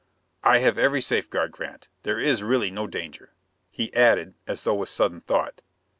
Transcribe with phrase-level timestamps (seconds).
[0.43, 1.87] "I have every safeguard, Grant.
[2.01, 3.33] There is really no danger."
[3.69, 5.61] He added, as though with sudden thought.